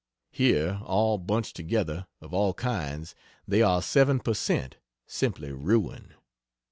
Here, 0.31 0.79
all 0.83 1.19
bunched 1.19 1.55
together 1.55 2.07
of 2.21 2.33
all 2.33 2.55
kinds, 2.55 3.13
they 3.47 3.61
are 3.61 3.83
7 3.83 4.19
per 4.21 4.33
cent 4.33 4.77
simply 5.05 5.51
ruin. 5.51 6.15